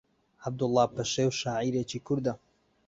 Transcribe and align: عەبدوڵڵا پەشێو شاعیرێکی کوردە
عەبدوڵڵا 0.43 0.85
پەشێو 0.95 1.31
شاعیرێکی 1.41 2.03
کوردە 2.07 2.33